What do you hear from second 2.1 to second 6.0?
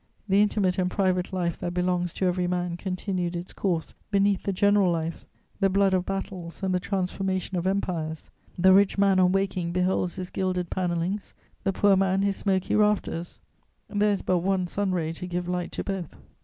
to every man continued its course beneath the general life, the blood